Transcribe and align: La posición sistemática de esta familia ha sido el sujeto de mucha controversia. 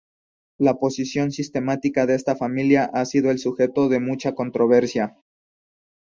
La 0.57 0.79
posición 0.79 1.31
sistemática 1.31 2.07
de 2.07 2.15
esta 2.15 2.35
familia 2.35 2.89
ha 2.91 3.05
sido 3.05 3.29
el 3.29 3.37
sujeto 3.37 3.87
de 3.87 3.99
mucha 3.99 4.33
controversia. 4.33 5.15